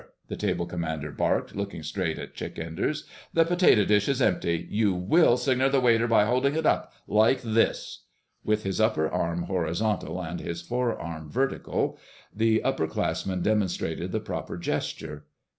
the 0.29 0.35
table 0.35 0.65
commander 0.65 1.11
barked, 1.11 1.55
looking 1.55 1.83
straight 1.83 2.17
at 2.17 2.33
Chick 2.33 2.57
Enders. 2.57 3.05
"The 3.35 3.45
potato 3.45 3.85
dish 3.85 4.09
is 4.09 4.19
empty. 4.19 4.65
You 4.67 4.95
will 4.95 5.37
signal 5.37 5.69
the 5.69 5.79
waiter 5.79 6.07
by 6.07 6.25
holding 6.25 6.55
it 6.55 6.65
up—like 6.65 7.43
this." 7.43 8.05
With 8.43 8.63
his 8.63 8.81
upper 8.81 9.07
arm 9.07 9.43
horizontal 9.43 10.19
and 10.19 10.39
his 10.39 10.59
forearm 10.63 11.29
vertical, 11.29 11.99
the 12.35 12.63
upperclassman 12.65 13.43
demonstrated 13.43 14.11
the 14.11 14.19
proper 14.19 14.57
gesture. 14.57 15.25